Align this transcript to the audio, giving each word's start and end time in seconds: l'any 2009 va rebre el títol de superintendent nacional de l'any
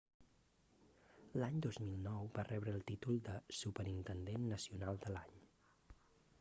l'any 1.41 1.57
2009 1.65 2.23
va 2.39 2.47
rebre 2.49 2.75
el 2.77 2.81
títol 2.93 3.21
de 3.29 3.37
superintendent 3.61 4.51
nacional 4.57 5.01
de 5.05 5.17
l'any 5.17 5.41